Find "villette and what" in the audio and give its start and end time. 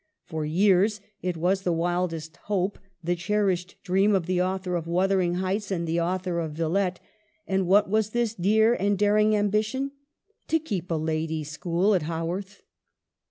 6.53-7.87